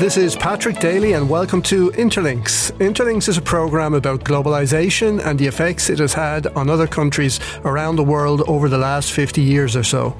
[0.00, 2.72] This is Patrick Daly, and welcome to Interlinks.
[2.78, 7.38] Interlinks is a program about globalization and the effects it has had on other countries
[7.66, 10.16] around the world over the last 50 years or so.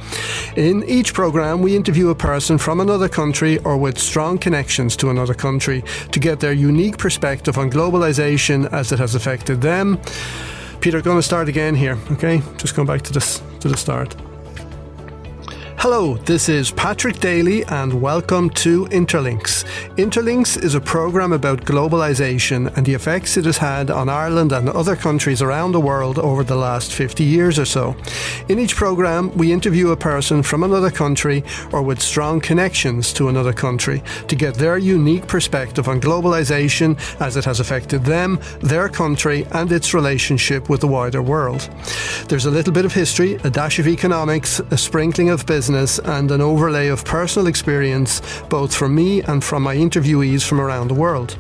[0.55, 5.09] In each program, we interview a person from another country or with strong connections to
[5.09, 9.99] another country to get their unique perspective on globalization as it has affected them.
[10.83, 12.43] Peter, going to start again here, okay?
[12.59, 14.15] Just going back to this to the start.
[15.83, 19.65] Hello, this is Patrick Daly and welcome to Interlinks.
[19.97, 24.69] Interlinks is a program about globalization and the effects it has had on Ireland and
[24.69, 27.97] other countries around the world over the last 50 years or so.
[28.51, 33.31] In each program, we interview a person from another country or with strong connections to
[33.31, 38.91] another country to get their unique perspective on globalization as it has affected them, their
[38.91, 41.71] country, and its relationship with the wider world.
[42.29, 46.01] There's a little bit of history, a dash of economics, a sprinkling of business business
[46.01, 50.89] and an overlay of personal experience, both from me and from my interviewees from around
[50.89, 51.39] the world.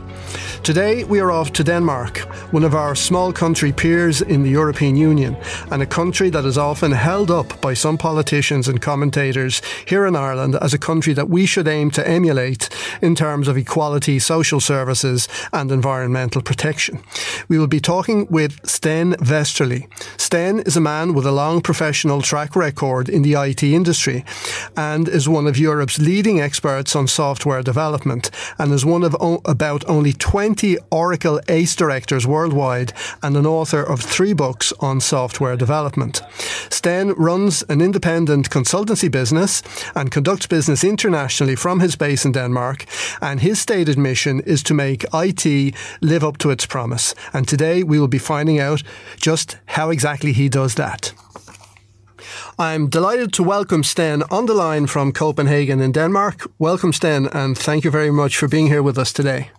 [0.63, 2.19] Today, we are off to Denmark,
[2.53, 5.37] one of our small country peers in the European Union,
[5.71, 10.15] and a country that is often held up by some politicians and commentators here in
[10.15, 12.69] Ireland as a country that we should aim to emulate
[13.01, 17.01] in terms of equality, social services, and environmental protection.
[17.49, 19.89] We will be talking with Sten Vesterli.
[20.19, 24.25] Sten is a man with a long professional track record in the IT industry
[24.77, 29.41] and is one of Europe's leading experts on software development and is one of o-
[29.45, 35.57] about only 20 Oracle ACE directors worldwide and an author of three books on software
[35.57, 36.23] development.
[36.71, 39.63] Sten runs an independent consultancy business
[39.97, 42.87] and conducts business internationally from his base in Denmark,
[43.21, 47.15] and his stated mission is to make IT live up to its promise.
[47.33, 48.83] And today we will be finding out
[49.17, 51.13] just how exactly he does that.
[52.59, 56.51] I'm delighted to welcome Sten on the line from Copenhagen in Denmark.
[56.59, 59.51] Welcome, Sten, and thank you very much for being here with us today.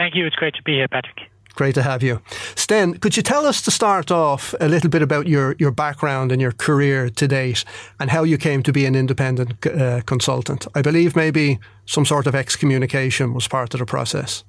[0.00, 0.24] Thank you.
[0.24, 1.28] It's great to be here, Patrick.
[1.56, 2.22] Great to have you.
[2.54, 6.32] Sten, could you tell us to start off a little bit about your, your background
[6.32, 7.66] and your career to date
[7.98, 10.66] and how you came to be an independent uh, consultant?
[10.74, 14.42] I believe maybe some sort of excommunication was part of the process.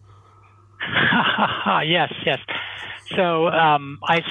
[1.84, 2.40] yes, yes.
[3.18, 4.22] So um, I,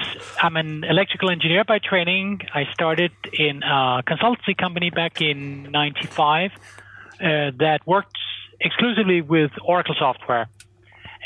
[0.41, 2.41] am an electrical engineer by training.
[2.51, 8.17] I started in a consultancy company back in '95 uh, that worked
[8.59, 10.47] exclusively with Oracle software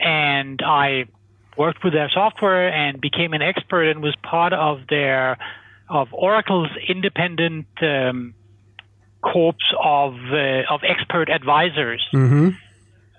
[0.03, 1.05] and I
[1.57, 5.37] worked with their software and became an expert and was part of their
[5.87, 8.33] of Oracle's independent um,
[9.21, 12.05] corps of uh, of expert advisors.
[12.13, 12.49] Mm-hmm.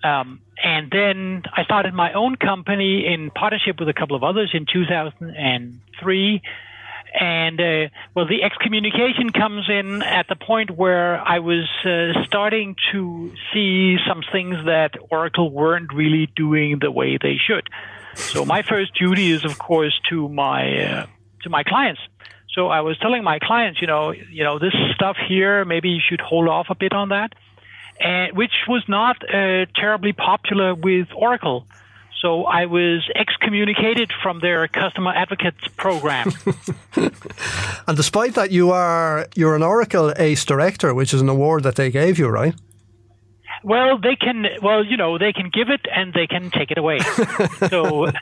[0.06, 4.50] Um, and then I started my own company in partnership with a couple of others
[4.54, 6.42] in 2003
[7.14, 12.76] and uh, well, the excommunication comes in at the point where I was uh, starting
[12.92, 17.68] to see some things that Oracle weren't really doing the way they should.
[18.14, 21.06] So my first duty is, of course, to my uh,
[21.42, 22.00] to my clients.
[22.54, 26.00] So I was telling my clients, you know, you know, this stuff here, maybe you
[26.06, 27.34] should hold off a bit on that,
[28.00, 31.66] and which was not uh, terribly popular with Oracle.
[32.20, 36.32] So I was excommunicated from their customer advocates program.
[36.96, 41.76] and despite that, you are you're an Oracle ACE director, which is an award that
[41.76, 42.54] they gave you, right?
[43.66, 44.46] Well, they can.
[44.62, 47.00] Well, you know, they can give it and they can take it away.
[47.68, 48.12] so,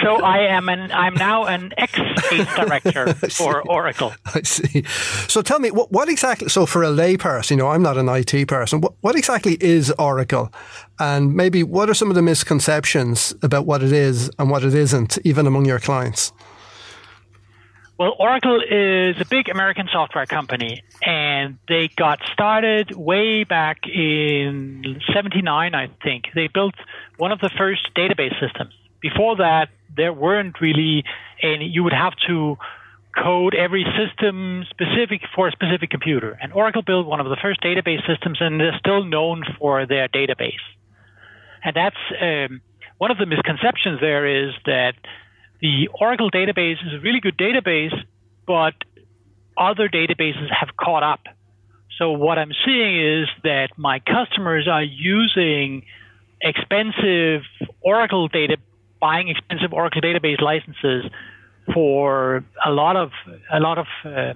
[0.00, 0.92] so I am an.
[0.92, 1.98] I'm now an ex
[2.30, 4.14] ACE director for Oracle.
[4.32, 4.84] I see.
[5.26, 6.48] So tell me, what, what exactly?
[6.50, 8.80] So for a layperson, you know, I'm not an IT person.
[8.80, 10.52] What, what exactly is Oracle,
[11.00, 14.72] and maybe what are some of the misconceptions about what it is and what it
[14.72, 16.32] isn't, even among your clients?
[17.98, 25.00] Well, Oracle is a big American software company, and they got started way back in
[25.12, 26.26] 79, I think.
[26.32, 26.76] They built
[27.16, 28.72] one of the first database systems.
[29.00, 31.02] Before that, there weren't really
[31.42, 32.56] any, you would have to
[33.20, 36.38] code every system specific for a specific computer.
[36.40, 40.06] And Oracle built one of the first database systems, and they're still known for their
[40.06, 40.62] database.
[41.64, 42.60] And that's um,
[42.98, 44.94] one of the misconceptions there is that
[45.60, 47.94] the Oracle database is a really good database,
[48.46, 48.74] but
[49.56, 51.20] other databases have caught up.
[51.98, 55.82] So what I'm seeing is that my customers are using
[56.40, 57.42] expensive
[57.80, 58.56] Oracle data,
[59.00, 61.10] buying expensive Oracle database licenses
[61.74, 63.10] for a lot of
[63.52, 64.34] a lot of uh,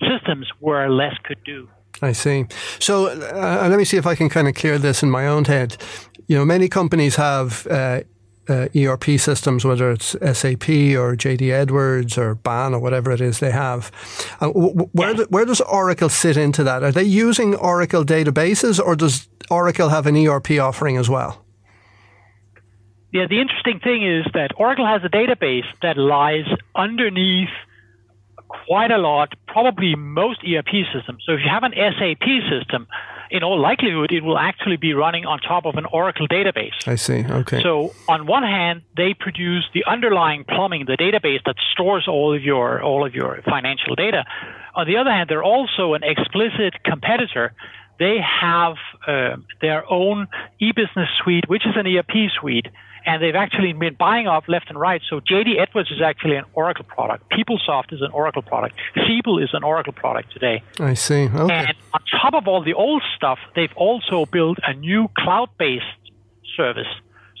[0.00, 1.68] systems where less could do.
[2.00, 2.46] I see.
[2.78, 5.44] So uh, let me see if I can kind of clear this in my own
[5.44, 5.76] head.
[6.26, 8.00] You know, many companies have uh,
[8.48, 10.68] uh, ERP systems, whether it's SAP
[10.98, 13.90] or JD Edwards or Baan or whatever it is they have.
[14.40, 16.82] Uh, where, do, where does Oracle sit into that?
[16.82, 21.44] Are they using Oracle databases or does Oracle have an ERP offering as well?
[23.12, 27.50] Yeah, the interesting thing is that Oracle has a database that lies underneath
[28.66, 31.22] quite a lot, probably most ERP systems.
[31.26, 32.86] So if you have an SAP system,
[33.32, 36.86] in all likelihood, it will actually be running on top of an Oracle database.
[36.86, 37.24] I see.
[37.24, 37.62] Okay.
[37.62, 42.42] So on one hand, they produce the underlying plumbing, the database that stores all of
[42.42, 44.24] your all of your financial data.
[44.74, 47.54] On the other hand, they're also an explicit competitor.
[47.98, 48.74] They have
[49.06, 50.28] uh, their own
[50.60, 52.66] e-business suite, which is an ERP suite
[53.06, 55.02] and they've actually been buying off left and right.
[55.08, 57.30] So JD Edwards is actually an Oracle product.
[57.30, 58.76] PeopleSoft is an Oracle product.
[59.06, 60.62] Siebel is an Oracle product today.
[60.78, 61.28] I see.
[61.28, 61.54] Okay.
[61.54, 65.84] And on top of all the old stuff, they've also built a new cloud-based
[66.56, 66.88] service.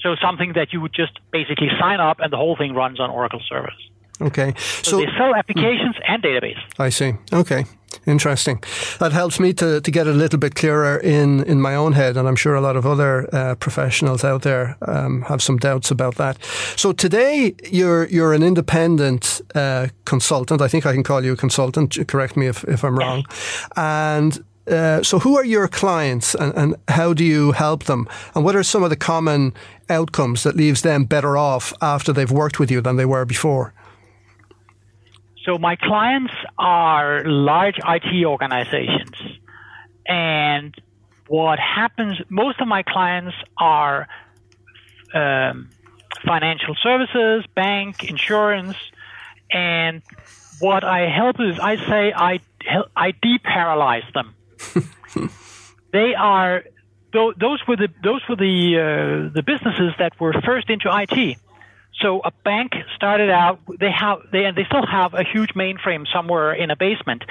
[0.02, 3.10] So something that you would just basically sign up and the whole thing runs on
[3.10, 3.76] Oracle servers.
[4.20, 4.54] Okay.
[4.56, 6.58] So, so they sell applications mm, and database.
[6.78, 7.14] I see.
[7.32, 7.64] Okay.
[8.06, 8.62] Interesting.
[8.98, 12.16] That helps me to, to get a little bit clearer in, in my own head,
[12.16, 15.90] and I'm sure a lot of other uh, professionals out there um, have some doubts
[15.90, 16.42] about that.
[16.76, 20.60] So today you're you're an independent uh, consultant.
[20.60, 21.96] I think I can call you a consultant.
[22.08, 23.24] Correct me if, if I'm wrong.
[23.76, 28.08] And uh, so, who are your clients, and, and how do you help them?
[28.34, 29.54] And what are some of the common
[29.88, 33.74] outcomes that leaves them better off after they've worked with you than they were before?
[35.44, 39.16] So my clients are large IT organizations.
[40.06, 40.74] And
[41.28, 44.06] what happens, most of my clients are
[45.14, 45.70] um,
[46.24, 48.76] financial services, bank, insurance.
[49.50, 50.02] And
[50.60, 52.40] what I help is I say I,
[52.94, 54.34] I deparalyze them.
[55.92, 56.62] they are
[57.12, 61.36] those were the those were the uh, the businesses that were first into IT.
[62.00, 63.60] So a bank started out.
[63.78, 67.22] They have they they still have a huge mainframe somewhere in a basement,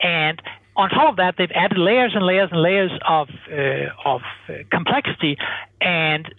[0.00, 0.40] and
[0.76, 3.54] on top of that, they've added layers and layers and layers of uh,
[4.04, 5.36] of uh, complexity,
[5.80, 6.32] and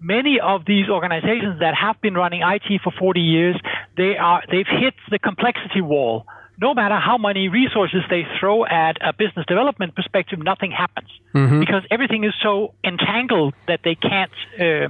[0.00, 3.56] many of these organizations that have been running IT for 40 years,
[3.96, 6.26] they are they've hit the complexity wall.
[6.60, 11.60] No matter how many resources they throw at a business development perspective, nothing happens mm-hmm.
[11.60, 14.32] because everything is so entangled that they can't.
[14.58, 14.88] Uh,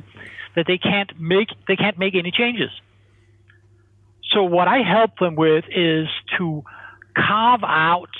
[0.58, 2.70] that they can't make they can't make any changes.
[4.32, 6.64] So what I help them with is to
[7.16, 8.10] carve out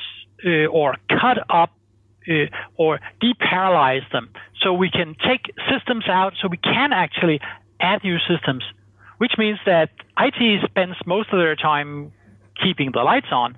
[0.46, 1.70] uh, or cut up
[2.29, 2.46] uh,
[2.76, 4.31] or deparalyze them,
[4.62, 7.40] so we can take systems out, so we can actually
[7.81, 8.62] add new systems.
[9.19, 12.12] Which means that IT spends most of their time
[12.62, 13.56] keeping the lights on,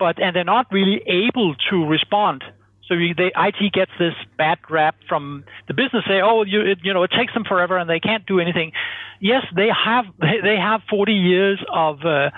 [0.00, 2.42] but and they're not really able to respond
[2.88, 6.04] so you, they, IT gets this bad rap from the business.
[6.06, 8.72] Say, oh, you, it, you know, it takes them forever and they can't do anything.
[9.20, 12.30] Yes, they have they, have 40 years of uh,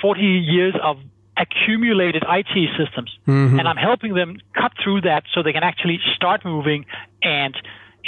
[0.00, 0.98] 40 years of
[1.36, 3.58] accumulated IT systems, mm-hmm.
[3.58, 6.86] and I'm helping them cut through that so they can actually start moving
[7.22, 7.54] and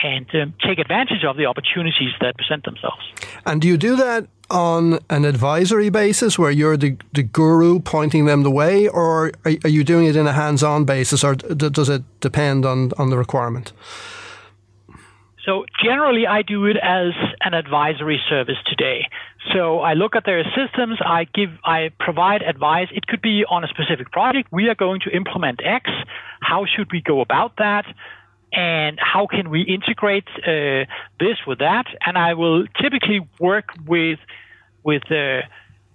[0.02, 3.12] and um, take advantage of the opportunities that present themselves.
[3.44, 8.24] And do you do that on an advisory basis where you're the, the guru pointing
[8.24, 11.34] them the way, or are, are you doing it in a hands on basis, or
[11.34, 13.72] d- does it depend on, on the requirement?
[15.44, 19.08] So generally, I do it as an advisory service today.
[19.54, 22.88] So I look at their systems, I give, I provide advice.
[22.92, 24.49] It could be on a specific project.
[24.52, 25.90] We are going to implement X.
[26.40, 27.87] How should we go about that?
[28.52, 30.85] And how can we integrate uh,
[31.21, 31.87] this with that?
[32.05, 34.19] And I will typically work with
[34.85, 35.43] with uh,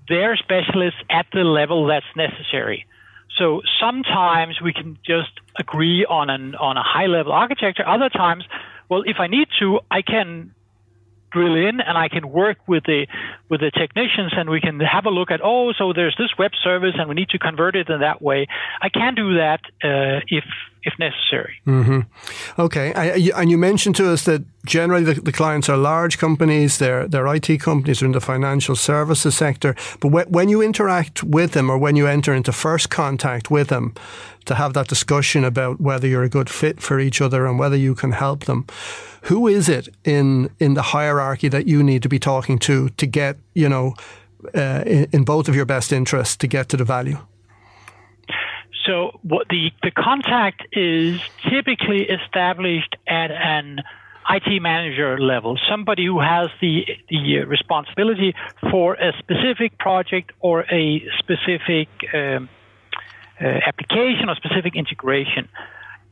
[0.07, 2.85] their specialists at the level that's necessary.
[3.37, 7.87] So sometimes we can just agree on an on a high level architecture.
[7.87, 8.43] Other times,
[8.89, 10.53] well, if I need to, I can
[11.31, 13.07] drill in and I can work with the
[13.49, 16.51] with the technicians and we can have a look at oh so there's this web
[16.63, 18.47] service and we need to convert it in that way.
[18.81, 20.43] I can do that uh, if
[20.83, 21.55] if necessary.
[21.65, 22.61] Mm-hmm.
[22.61, 26.77] Okay, I, and you mentioned to us that generally the, the, clients are large companies,
[26.77, 29.75] they're, they're IT companies, they're in the financial services sector.
[29.99, 33.69] But when, when you interact with them or when you enter into first contact with
[33.69, 33.93] them
[34.45, 37.77] to have that discussion about whether you're a good fit for each other and whether
[37.77, 38.65] you can help them,
[39.23, 43.05] who is it in, in the hierarchy that you need to be talking to to
[43.05, 43.95] get, you know,
[44.53, 47.17] uh, in, in both of your best interests to get to the value?
[48.85, 53.79] So what the, the contact is typically established at an
[54.29, 58.33] IT manager level, somebody who has the the responsibility
[58.71, 62.49] for a specific project or a specific um,
[63.41, 65.49] uh, application or specific integration.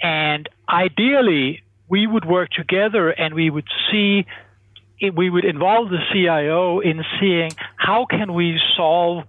[0.02, 4.26] And ideally, we would work together and we would see
[5.16, 9.24] we would involve the CIO in seeing how can we solve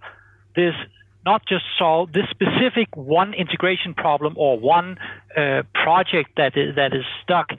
[0.54, 0.74] this,
[1.24, 4.98] not just solve this specific one integration problem or one
[5.36, 7.50] uh, project that is that is stuck.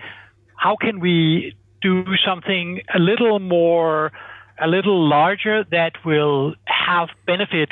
[0.55, 4.11] How can we do something a little more,
[4.59, 7.69] a little larger that will have benefit,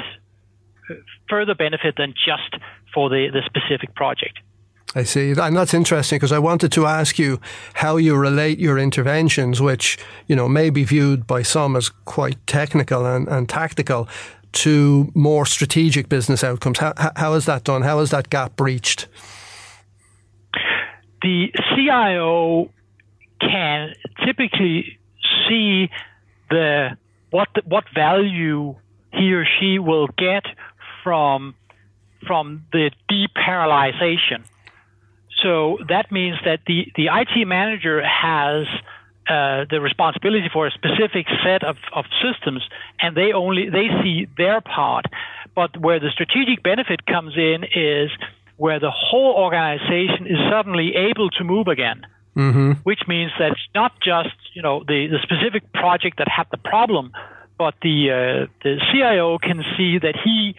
[1.30, 2.62] further benefit than just
[2.94, 4.40] for the, the specific project.
[4.94, 5.32] I see.
[5.32, 7.40] And that's interesting because I wanted to ask you
[7.76, 12.46] how you relate your interventions, which, you know, may be viewed by some as quite
[12.46, 14.10] technical and, and tactical,
[14.54, 16.80] to more strategic business outcomes.
[16.80, 17.82] How, how is that done?
[17.82, 19.08] How is that gap breached?
[21.22, 22.72] The CIO
[23.40, 23.94] can
[24.26, 25.00] typically
[25.48, 25.90] see
[26.50, 26.98] the
[27.30, 28.76] what what value
[29.14, 30.44] he or she will get
[31.04, 31.56] from
[32.28, 34.44] from the deparalyzation.
[35.42, 38.68] So that means that the, the IT manager has
[39.32, 42.62] uh, the responsibility for a specific set of, of systems,
[43.02, 45.06] and they only they see their part.
[45.56, 48.10] But where the strategic benefit comes in is
[48.58, 52.06] where the whole organization is suddenly able to move again.
[52.36, 52.72] Mm-hmm.
[52.84, 56.58] Which means that it's not just you know the, the specific project that had the
[56.58, 57.14] problem,
[57.58, 60.56] but the uh, the CIO can see that he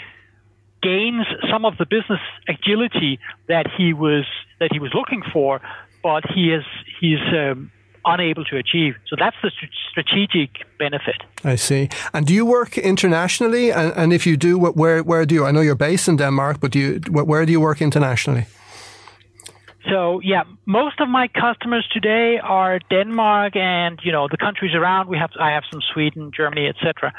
[0.83, 4.25] gains some of the business agility that he was
[4.61, 5.61] that he was looking for,
[6.03, 6.65] but he is
[7.01, 7.71] he's um,
[8.05, 8.95] unable to achieve.
[9.09, 9.51] So that's the
[9.91, 11.17] strategic benefit.
[11.45, 11.89] I see.
[12.13, 13.71] And do you work internationally?
[13.73, 15.47] And, and if you do, where where do you?
[15.47, 18.47] I know you're based in Denmark, but do you where do you work internationally?
[19.91, 25.09] So yeah, most of my customers today are Denmark and you know the countries around.
[25.09, 27.13] We have I have some Sweden, Germany, etc.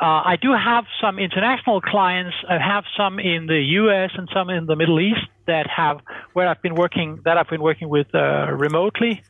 [0.00, 2.34] Uh, I do have some international clients.
[2.48, 4.10] I have some in the U.S.
[4.18, 6.00] and some in the Middle East that have
[6.32, 9.22] where I've been working that I've been working with uh, remotely.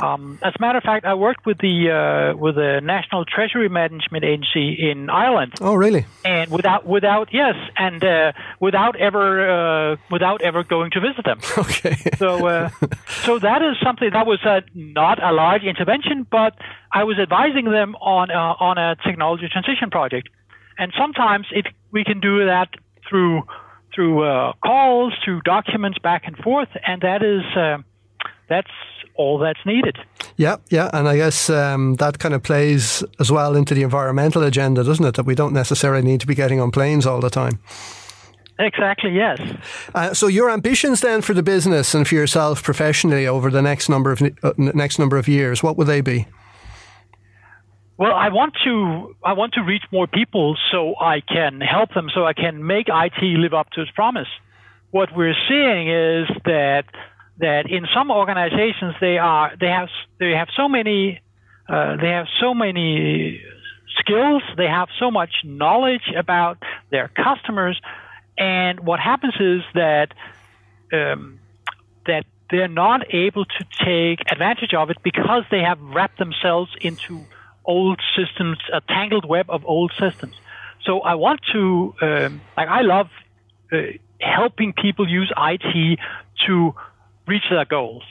[0.00, 3.68] Um, as a matter of fact, I worked with the uh, with the National Treasury
[3.68, 5.52] Management Agency in Ireland.
[5.60, 6.06] Oh, really?
[6.24, 11.40] And without without yes, and uh, without ever uh, without ever going to visit them.
[11.62, 11.96] Okay.
[12.16, 12.70] so uh,
[13.24, 16.54] so that is something that was uh, not a large intervention, but
[16.92, 20.28] I was advising them on uh, on a technology transition project,
[20.78, 22.70] and sometimes it we can do that
[23.08, 23.42] through
[23.94, 27.42] through calls, through documents back and forth, and that is
[28.48, 28.70] that's
[29.14, 29.96] all that's needed.
[30.36, 34.42] Yeah, yeah, and I guess um, that kind of plays as well into the environmental
[34.42, 35.14] agenda, doesn't it?
[35.14, 37.60] That we don't necessarily need to be getting on planes all the time.
[38.58, 39.12] Exactly.
[39.12, 39.40] Yes.
[39.94, 43.88] Uh, so your ambitions then for the business and for yourself professionally over the next
[43.88, 46.26] number of uh, next number of years, what will they be?
[47.96, 52.08] Well, I want to I want to reach more people so I can help them,
[52.14, 54.28] so I can make IT live up to its promise.
[54.90, 56.84] What we're seeing is that
[57.38, 61.20] that in some organizations they are they have they have so many
[61.68, 63.40] uh, they have so many
[63.98, 66.58] skills they have so much knowledge about
[66.90, 67.80] their customers
[68.38, 70.08] and what happens is that
[70.92, 71.40] um,
[72.06, 77.24] that they're not able to take advantage of it because they have wrapped themselves into
[77.64, 80.34] old systems a tangled web of old systems.
[80.84, 83.08] So i want to um, like i love
[83.72, 83.78] uh,
[84.20, 85.98] helping people use it
[86.46, 86.74] to
[87.26, 88.02] reach their goals.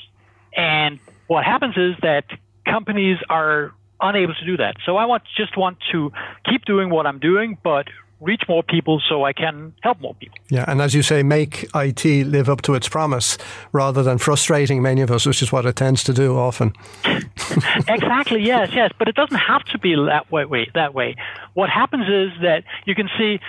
[0.55, 2.25] And what happens is that
[2.65, 4.75] companies are unable to do that.
[4.85, 6.11] So I want just want to
[6.45, 7.87] keep doing what I'm doing, but
[8.19, 10.37] reach more people so I can help more people.
[10.49, 13.37] Yeah, and as you say, make IT live up to its promise
[13.71, 16.73] rather than frustrating many of us, which is what it tends to do often.
[17.87, 18.43] exactly.
[18.43, 18.69] Yes.
[18.73, 18.91] Yes.
[18.97, 20.69] But it doesn't have to be that way.
[20.73, 21.15] That way.
[21.53, 23.39] What happens is that you can see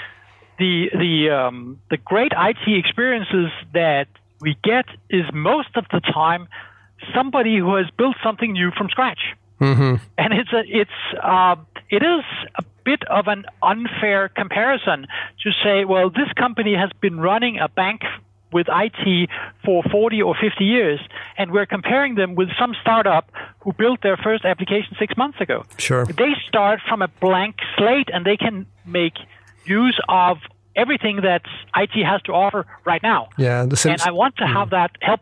[0.59, 4.09] the the um, the great IT experiences that
[4.42, 6.49] we get is most of the time
[7.14, 9.20] somebody who has built something new from scratch.
[9.61, 10.04] Mm-hmm.
[10.18, 10.90] And it's a, it's
[11.22, 11.56] uh,
[11.88, 12.25] it is
[12.56, 15.06] a bit of an unfair comparison
[15.44, 18.02] to say, well, this company has been running a bank
[18.52, 19.30] with IT
[19.64, 21.00] for 40 or 50 years,
[21.38, 23.30] and we're comparing them with some startup
[23.61, 25.64] who built their first application six months ago.
[25.78, 26.04] Sure.
[26.04, 29.14] They start from a blank slate, and they can make
[29.64, 30.38] use of
[30.76, 31.43] everything that
[31.76, 33.29] IT has to offer right now.
[33.38, 35.21] Yeah, the same, and I want to have that help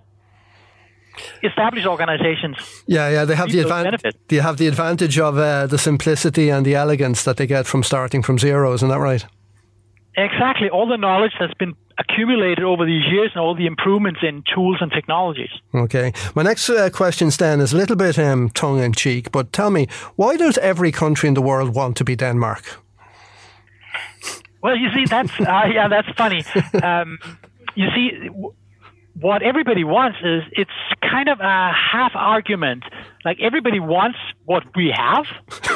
[1.43, 2.57] established organizations.
[2.87, 4.03] Yeah, yeah, they have the advantage.
[4.29, 7.83] They have the advantage of uh, the simplicity and the elegance that they get from
[7.83, 8.73] starting from zero.
[8.73, 9.25] Isn't that right?
[10.17, 10.69] Exactly.
[10.69, 14.79] All the knowledge that's been accumulated over these years and all the improvements in tools
[14.81, 15.51] and technologies.
[15.75, 16.13] Okay.
[16.35, 19.71] My next uh, question, Stan, is a little bit um, tongue in cheek, but tell
[19.71, 22.81] me, why does every country in the world want to be Denmark?
[24.63, 26.45] Well, you see, that's uh, yeah, that's funny.
[26.83, 27.19] Um,
[27.75, 28.55] you see, w-
[29.21, 30.71] what everybody wants is it's
[31.03, 32.85] kind of a half argument.
[33.25, 35.27] Like everybody wants what we have,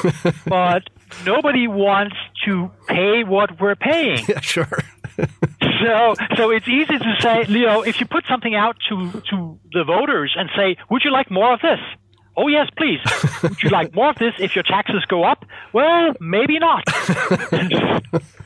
[0.46, 0.82] but
[1.26, 4.24] nobody wants to pay what we're paying.
[4.28, 4.78] Yeah, sure.
[5.16, 9.58] so, so it's easy to say, you know, if you put something out to to
[9.72, 11.78] the voters and say, "Would you like more of this?"
[12.36, 13.00] Oh yes, please.
[13.42, 15.44] Would you like more of this if your taxes go up?
[15.72, 16.84] Well, maybe not.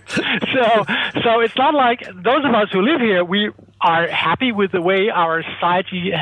[0.08, 0.84] so,
[1.22, 4.82] so it's not like those of us who live here, we are happy with the
[4.82, 6.12] way our society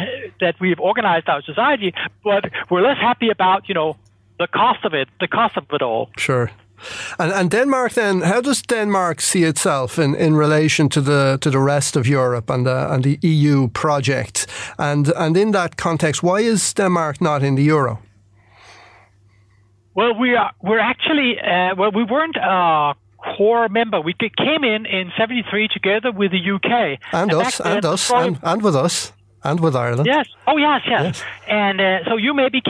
[0.41, 1.93] that we've organized our society,
[2.23, 3.97] but we're less happy about you know
[4.39, 6.11] the cost of it, the cost of it all.
[6.17, 6.51] Sure.
[7.19, 11.51] And, and Denmark then, how does Denmark see itself in, in relation to the to
[11.51, 14.47] the rest of Europe and the and the EU project?
[14.79, 17.99] And and in that context, why is Denmark not in the euro?
[19.95, 22.95] Well, we are we're actually uh, well we weren't a
[23.37, 24.01] core member.
[24.01, 28.39] We came in in '73 together with the UK and, and us and us and,
[28.43, 29.13] and with us
[29.47, 30.07] and with Ireland.
[30.07, 30.27] Yes.
[30.47, 31.03] Oh, yes, yes.
[31.05, 31.25] yes.
[31.47, 32.61] And uh, so you maybe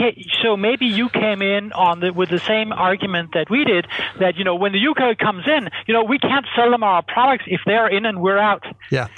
[0.42, 3.86] so maybe you came in on the with the same argument that we did
[4.20, 7.02] that you know when the UK comes in, you know we can't sell them our
[7.02, 8.64] products if they're in and we're out.
[8.90, 9.08] Yeah.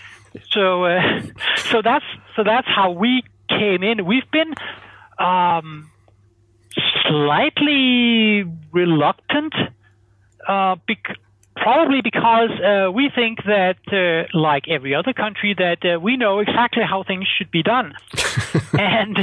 [0.50, 1.22] So uh,
[1.56, 2.04] so that's
[2.36, 4.06] so that's how we came in.
[4.06, 4.54] We've been
[5.18, 5.90] um,
[7.08, 9.54] slightly reluctant
[10.46, 11.16] uh, bec-
[11.62, 16.38] Probably because uh, we think that, uh, like every other country, that uh, we know
[16.38, 17.94] exactly how things should be done,
[18.78, 19.18] and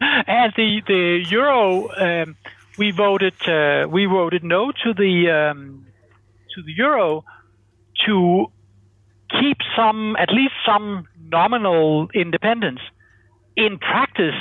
[0.00, 2.36] and the the euro, um,
[2.78, 5.86] we voted uh, we voted no to the um,
[6.54, 7.24] to the euro
[8.06, 8.46] to
[9.30, 12.80] keep some at least some nominal independence.
[13.56, 14.34] In practice,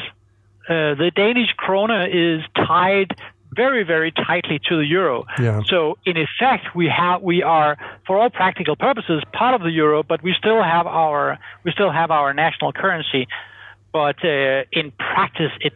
[0.69, 3.15] uh, the Danish krone is tied
[3.55, 5.25] very, very tightly to the euro.
[5.39, 5.61] Yeah.
[5.67, 10.03] So in effect, we have we are, for all practical purposes, part of the euro,
[10.03, 13.27] but we still have our we still have our national currency.
[13.91, 15.73] But uh, in practice, it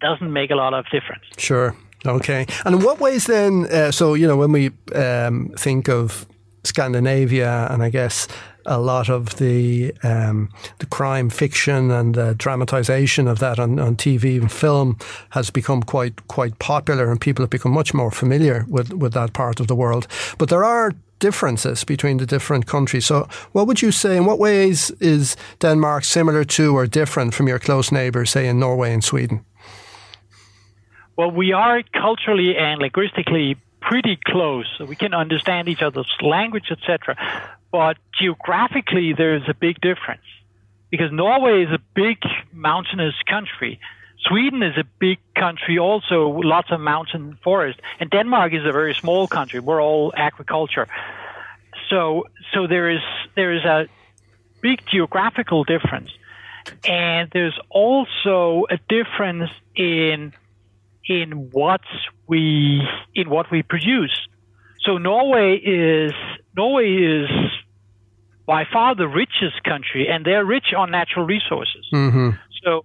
[0.00, 1.24] doesn't make a lot of difference.
[1.38, 1.74] Sure.
[2.04, 2.46] Okay.
[2.64, 3.66] And in what ways then?
[3.66, 6.26] Uh, so you know, when we um, think of
[6.64, 8.28] Scandinavia, and I guess
[8.66, 10.48] a lot of the um,
[10.78, 14.98] the crime fiction and the dramatization of that on, on TV and film
[15.30, 19.32] has become quite quite popular, and people have become much more familiar with with that
[19.32, 20.06] part of the world.
[20.38, 23.06] But there are differences between the different countries.
[23.06, 24.16] So, what would you say?
[24.16, 28.58] In what ways is Denmark similar to or different from your close neighbours, say in
[28.58, 29.44] Norway and Sweden?
[31.16, 34.66] Well, we are culturally and linguistically pretty close.
[34.86, 37.16] We can understand each other's language, etc.
[37.76, 40.24] But geographically, there's a big difference
[40.90, 42.16] because Norway is a big
[42.50, 43.78] mountainous country.
[44.26, 48.94] Sweden is a big country, also lots of mountain forest, and Denmark is a very
[48.94, 49.60] small country.
[49.60, 50.88] We're all agriculture,
[51.90, 53.02] so so there is
[53.34, 53.88] there is a
[54.62, 56.10] big geographical difference,
[56.88, 60.32] and there's also a difference in
[61.06, 61.82] in what
[62.26, 62.80] we
[63.14, 64.16] in what we produce.
[64.80, 66.14] So Norway is
[66.56, 67.28] Norway is
[68.46, 71.84] by far the richest country, and they're rich on natural resources.
[71.92, 72.30] Mm-hmm.
[72.64, 72.84] So,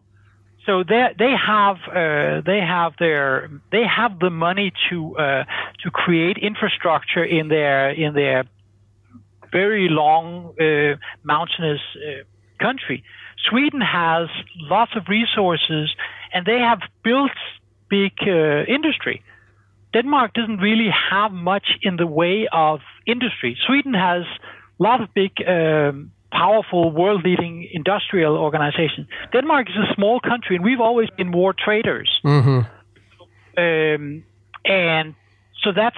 [0.65, 5.43] so they they have uh, they have their they have the money to uh,
[5.83, 8.45] to create infrastructure in their in their
[9.51, 12.23] very long uh, mountainous uh,
[12.59, 13.03] country.
[13.49, 15.93] Sweden has lots of resources,
[16.33, 17.31] and they have built
[17.89, 19.23] big uh, industry.
[19.93, 23.57] Denmark doesn't really have much in the way of industry.
[23.67, 24.23] Sweden has
[24.81, 29.07] lot of big, um, powerful, world-leading industrial organizations.
[29.31, 32.09] Denmark is a small country, and we've always been more traders.
[32.23, 32.61] Mm-hmm.
[33.57, 34.23] Um,
[34.65, 35.15] and
[35.63, 35.97] so that's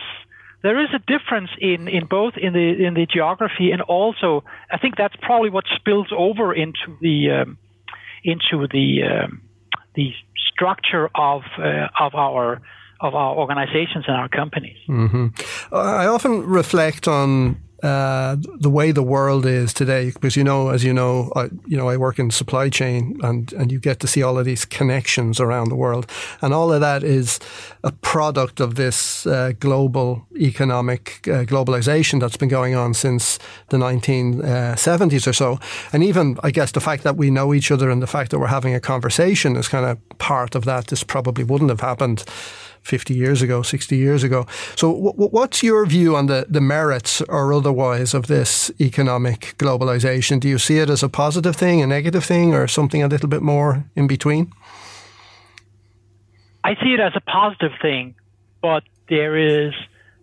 [0.63, 4.77] there is a difference in, in both in the in the geography and also I
[4.77, 7.57] think that's probably what spills over into the um,
[8.23, 9.41] into the um,
[9.95, 10.13] the
[10.51, 12.61] structure of uh, of our
[13.01, 14.77] of our organizations and our companies.
[14.87, 15.27] Mm-hmm.
[15.73, 20.85] I often reflect on uh, the way the world is today, because you know, as
[20.85, 24.07] you know, I, you know, I work in supply chain, and and you get to
[24.07, 26.09] see all of these connections around the world,
[26.41, 27.41] and all of that is
[27.83, 33.77] a product of this uh, global economic uh, globalization that's been going on since the
[33.77, 35.59] 1970s uh, or so,
[35.91, 38.39] and even I guess the fact that we know each other and the fact that
[38.39, 40.87] we're having a conversation is kind of part of that.
[40.87, 42.23] This probably wouldn't have happened
[42.83, 44.45] 50 years ago, 60 years ago.
[44.75, 50.39] So, w- what's your view on the, the merits or otherwise of this economic globalization?
[50.39, 53.29] Do you see it as a positive thing, a negative thing, or something a little
[53.29, 54.51] bit more in between?
[56.63, 58.15] I see it as a positive thing,
[58.61, 59.73] but there is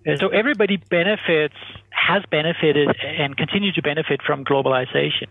[0.06, 1.56] uh, so everybody benefits,
[1.90, 5.26] has benefited, and continue to benefit from globalization.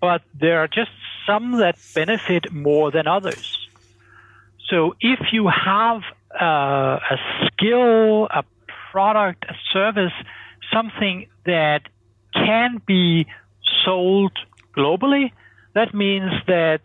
[0.00, 0.90] But there are just
[1.26, 3.58] some that benefit more than others.
[4.68, 6.02] So if you have
[6.40, 7.16] uh, a
[7.46, 8.44] skill, a
[8.90, 10.12] product, a service,
[10.72, 11.82] something that
[12.32, 13.26] can be
[13.84, 14.32] sold
[14.76, 15.32] globally,
[15.74, 16.80] that means that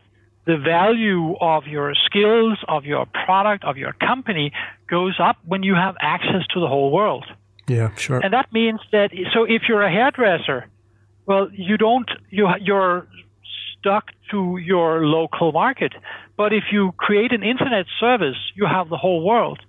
[0.45, 4.51] the value of your skills, of your product, of your company
[4.89, 7.25] goes up when you have access to the whole world.
[7.67, 8.19] Yeah, sure.
[8.19, 10.67] And that means that so if you're a hairdresser,
[11.27, 13.07] well, you don't you you're
[13.77, 15.93] stuck to your local market.
[16.39, 19.59] But if you create an internet service, you have the whole world.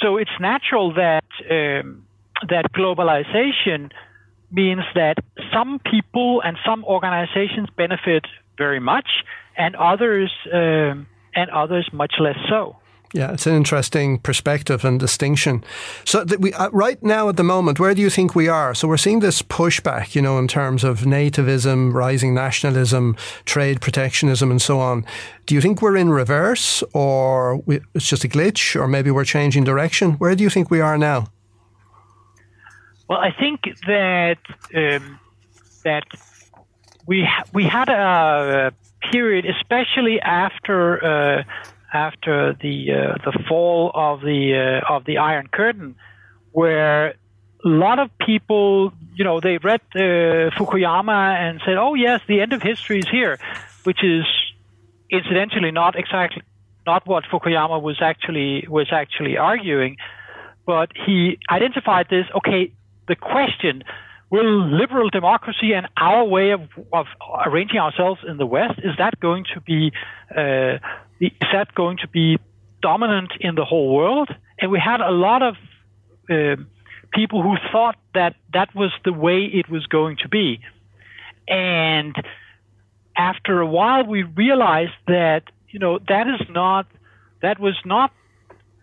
[0.00, 2.06] So it's natural that um,
[2.48, 3.90] that globalization
[4.52, 5.16] means that
[5.52, 8.24] some people and some organizations benefit
[8.56, 9.08] very much,
[9.56, 12.76] and others um, and others much less so.
[13.14, 15.62] Yeah, it's an interesting perspective and distinction.
[16.04, 18.74] So, we, uh, right now at the moment, where do you think we are?
[18.74, 24.50] So, we're seeing this pushback, you know, in terms of nativism, rising nationalism, trade protectionism,
[24.50, 25.06] and so on.
[25.46, 29.24] Do you think we're in reverse, or we, it's just a glitch, or maybe we're
[29.24, 30.14] changing direction?
[30.14, 31.28] Where do you think we are now?
[33.08, 34.38] Well, I think that
[34.74, 35.20] um,
[35.84, 36.02] that
[37.06, 38.72] we we had a
[39.12, 41.44] period, especially after uh,
[41.94, 45.94] after the uh, the fall of the uh, of the Iron Curtain,
[46.52, 47.14] where
[47.64, 52.40] a lot of people, you know, they read uh, Fukuyama and said, "Oh yes, the
[52.40, 53.38] end of history is here,"
[53.84, 54.24] which is
[55.10, 56.42] incidentally not exactly
[56.86, 59.96] not what Fukuyama was actually was actually arguing,
[60.66, 62.26] but he identified this.
[62.34, 62.72] Okay,
[63.08, 63.84] the question
[64.30, 67.06] will liberal democracy and our way of, of
[67.46, 69.92] arranging ourselves in the West is that going to be
[70.36, 70.78] uh,
[71.20, 72.38] is that going to be
[72.82, 74.28] dominant in the whole world?
[74.60, 75.54] And we had a lot of
[76.30, 76.56] uh,
[77.12, 80.60] people who thought that that was the way it was going to be.
[81.48, 82.14] And
[83.16, 86.86] after a while, we realized that you know that is not
[87.42, 88.12] that was not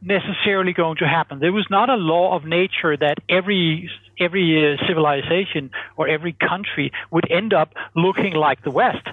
[0.01, 1.39] necessarily going to happen.
[1.39, 6.91] There was not a law of nature that every every uh, civilization or every country
[7.09, 9.07] would end up looking like the West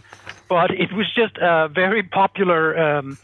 [0.49, 3.19] but it was just a very popular um,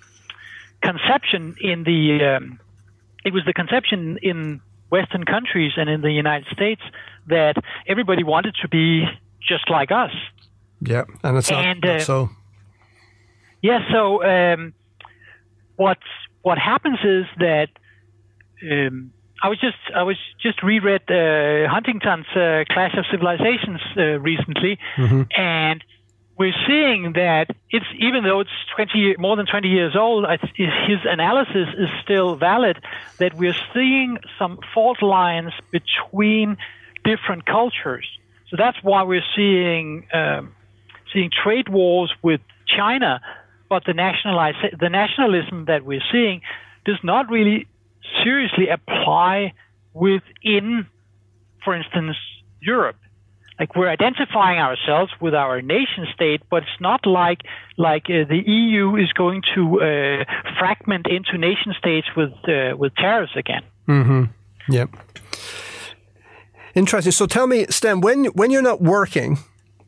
[0.82, 2.36] conception in the.
[2.36, 2.60] Um,
[3.24, 6.82] it was the conception in Western countries and in the United States
[7.26, 9.04] that everybody wanted to be
[9.40, 10.12] just like us.
[10.80, 12.30] Yeah, and it's not, and, not uh, so.
[13.62, 14.74] Yeah, so um,
[15.76, 15.98] what
[16.44, 17.68] what happens is that
[18.62, 24.20] um, I was just I was just reread uh, Huntington's uh, Clash of Civilizations uh,
[24.20, 25.22] recently, mm-hmm.
[25.36, 25.82] and
[26.38, 31.68] we're seeing that it's even though it's 20 more than 20 years old, his analysis
[31.78, 32.76] is still valid.
[33.18, 36.58] That we're seeing some fault lines between
[37.04, 38.06] different cultures.
[38.50, 40.54] So that's why we're seeing um,
[41.12, 43.20] seeing trade wars with China,
[43.74, 44.54] but the nationalize
[44.86, 46.42] the nationalism that we're seeing
[46.84, 47.66] does not really
[48.22, 49.52] seriously apply
[49.92, 50.86] within,
[51.64, 52.16] for instance,
[52.60, 52.96] Europe
[53.58, 57.40] like we're identifying ourselves with our nation state, but it's not like
[57.76, 60.24] like uh, the EU is going to uh,
[60.58, 63.62] fragment into nation states with uh, with tariffs again.
[63.88, 64.24] Mm-hmm.
[64.72, 64.90] Yep.
[66.74, 67.12] Interesting.
[67.12, 69.38] So tell me, Sten, when when you're not working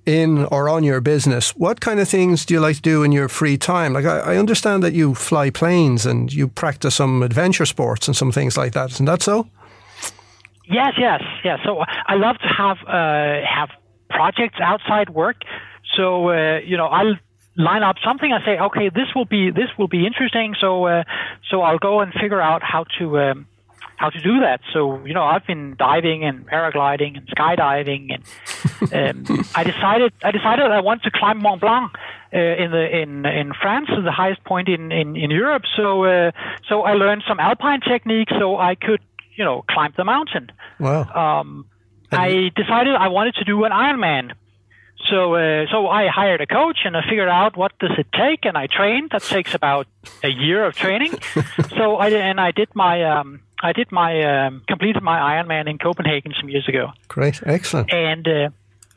[0.07, 3.13] in or on your business, what kind of things do you like to do in
[3.13, 3.93] your free time?
[3.93, 8.17] Like I, I understand that you fly planes and you practice some adventure sports and
[8.17, 8.93] some things like that.
[8.93, 9.49] Isn't that so?
[10.69, 11.59] Yes, yes, yes.
[11.65, 13.71] So I love to have uh, have
[14.09, 15.37] projects outside work.
[15.97, 17.17] So uh, you know, I'll
[17.57, 18.33] line up something.
[18.33, 20.55] I say, okay, this will be this will be interesting.
[20.61, 21.05] So uh,
[21.51, 23.19] so I'll go and figure out how to.
[23.19, 23.47] Um,
[23.97, 24.61] how to do that.
[24.73, 28.23] So, you know, I've been diving and paragliding and skydiving,
[28.93, 31.93] and um, I decided I decided I want to climb Mont Blanc
[32.33, 35.63] uh, in the in in France, the highest point in in, in Europe.
[35.77, 36.33] So, uh,
[36.69, 39.01] so I learned some alpine techniques so I could
[39.37, 40.51] you know, climb the mountain.
[40.81, 41.41] Wow.
[41.41, 41.67] Um,
[42.11, 44.33] I decided I wanted to do an Ironman.
[45.11, 48.45] So, uh, so I hired a coach and I figured out what does it take,
[48.45, 49.11] and I trained.
[49.13, 49.87] That takes about
[50.25, 51.13] a year of training.
[51.77, 55.79] so I and I did my um, I did my um, completed my Ironman in
[55.79, 56.91] Copenhagen some years ago.
[57.09, 57.93] Great, excellent.
[57.93, 58.51] And uh,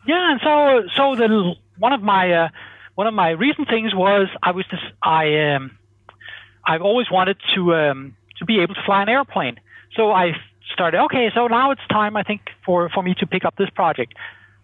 [0.05, 2.49] yeah, and so so the one of my uh,
[2.95, 5.77] one of my recent things was I was just I um,
[6.65, 9.59] I've always wanted to um, to be able to fly an airplane.
[9.95, 10.33] So I
[10.73, 13.69] started, okay, so now it's time, I think, for, for me to pick up this
[13.69, 14.13] project.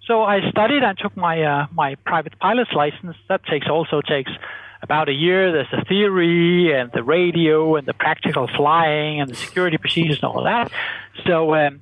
[0.05, 3.15] So I studied and took my, uh, my private pilot's license.
[3.27, 4.31] That takes also takes
[4.86, 5.52] about a year.
[5.52, 10.32] There's the theory and the radio and the practical flying and the security procedures and
[10.32, 10.71] all that.
[11.26, 11.82] So, um,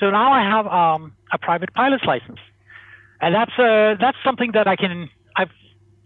[0.00, 2.40] so now I have um, a private pilot's license,
[3.20, 5.08] and that's uh, that's something that I can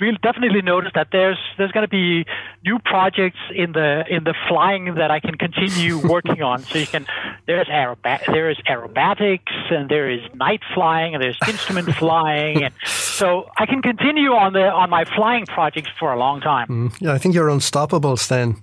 [0.01, 2.25] Will definitely notice that there's there's going to be
[2.65, 6.63] new projects in the in the flying that I can continue working on.
[6.65, 7.07] So you can
[7.47, 12.75] there's aeroba- there is aerobatics and there is night flying and there's instrument flying and
[12.85, 16.67] so I can continue on the on my flying projects for a long time.
[16.69, 18.57] Mm, yeah, I think you're unstoppable, Sten.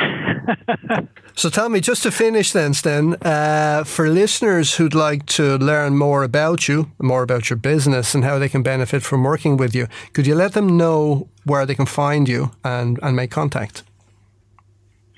[1.34, 5.96] so tell me, just to finish then, Sten, uh, for listeners who'd like to learn
[5.96, 9.74] more about you, more about your business and how they can benefit from working with
[9.74, 13.82] you, could you let them know where they can find you and, and make contact?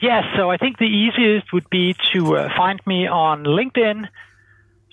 [0.00, 4.08] Yes, so I think the easiest would be to uh, find me on LinkedIn,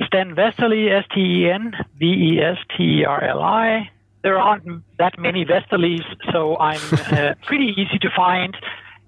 [0.04, 3.92] Sten Vesterli, S T E N V E S T E R L I.
[4.24, 8.58] There aren't that many Vesterlis, so I'm uh, pretty easy to find.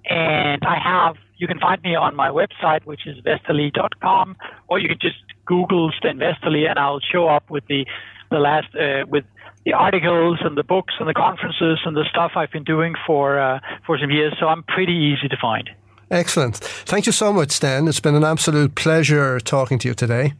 [0.08, 4.88] And I have, you can find me on my website, which is vesterli.com, or you
[4.88, 7.86] can just Google Sten Vesterli and I'll show up with the,
[8.32, 9.26] the last, uh, with
[9.66, 13.40] the articles and the books and the conferences and the stuff I've been doing for,
[13.40, 14.34] uh, for some years.
[14.40, 15.70] So I'm pretty easy to find.
[16.10, 16.56] Excellent.
[16.56, 17.88] Thank you so much, Sten.
[17.88, 20.34] It's been an absolute pleasure talking to you today.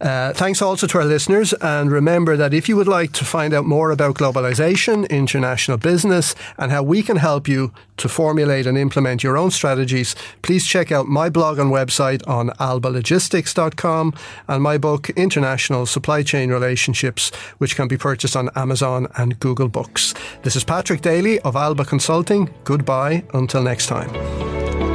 [0.00, 1.52] Uh, thanks also to our listeners.
[1.60, 6.34] And remember that if you would like to find out more about globalization, international business,
[6.56, 10.92] and how we can help you to formulate and implement your own strategies, please check
[10.92, 14.14] out my blog and website on albalogistics.com
[14.48, 19.68] and my book, International Supply Chain Relationships, which can be purchased on Amazon and Google
[19.68, 20.14] Books.
[20.42, 22.52] This is Patrick Daly of Alba Consulting.
[22.64, 24.85] Goodbye until next time.